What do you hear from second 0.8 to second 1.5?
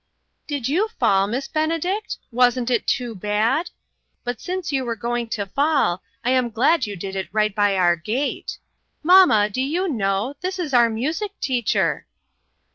fall, Miss